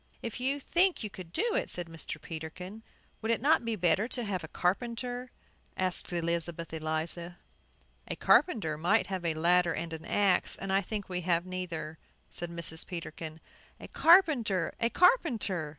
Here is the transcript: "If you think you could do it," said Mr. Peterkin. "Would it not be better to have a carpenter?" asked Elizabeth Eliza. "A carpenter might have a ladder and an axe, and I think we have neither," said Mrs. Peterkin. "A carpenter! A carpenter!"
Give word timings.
"If 0.23 0.39
you 0.39 0.59
think 0.59 1.03
you 1.03 1.11
could 1.11 1.31
do 1.31 1.53
it," 1.53 1.69
said 1.69 1.85
Mr. 1.85 2.19
Peterkin. 2.19 2.81
"Would 3.21 3.29
it 3.29 3.39
not 3.39 3.63
be 3.63 3.75
better 3.75 4.07
to 4.07 4.23
have 4.23 4.43
a 4.43 4.47
carpenter?" 4.47 5.29
asked 5.77 6.11
Elizabeth 6.11 6.73
Eliza. 6.73 7.37
"A 8.07 8.15
carpenter 8.15 8.79
might 8.79 9.05
have 9.13 9.23
a 9.23 9.35
ladder 9.35 9.73
and 9.75 9.93
an 9.93 10.05
axe, 10.05 10.55
and 10.55 10.73
I 10.73 10.81
think 10.81 11.07
we 11.07 11.21
have 11.21 11.45
neither," 11.45 11.99
said 12.31 12.49
Mrs. 12.49 12.87
Peterkin. 12.87 13.41
"A 13.79 13.87
carpenter! 13.87 14.73
A 14.79 14.89
carpenter!" 14.89 15.69